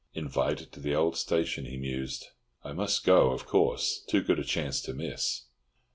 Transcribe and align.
"Invited 0.15 0.71
to 0.71 0.79
the 0.79 0.95
old 0.95 1.15
station?" 1.15 1.65
he 1.65 1.77
mused. 1.77 2.25
"I 2.63 2.73
must 2.73 3.03
go, 3.05 3.29
of 3.33 3.45
course, 3.45 4.03
Too 4.07 4.23
good 4.23 4.39
a 4.39 4.43
chance 4.43 4.81
to 4.81 4.95
miss." 4.95 5.43